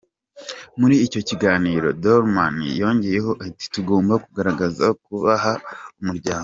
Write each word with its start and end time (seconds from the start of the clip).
Muri 0.79 0.95
icyo 1.05 1.21
kiganiro, 1.29 1.87
Dalman 2.03 2.55
yongeyeho 2.81 3.31
ati: 3.45 3.65
"Tugomba 3.73 4.13
kugaragaza 4.23 4.85
kubaha 5.05 5.53
umuryango. 6.01 6.39